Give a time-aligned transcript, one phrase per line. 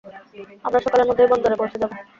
[0.65, 1.91] আমরা সকালের মধ্যেই বন্দরে পৌঁছে যাব।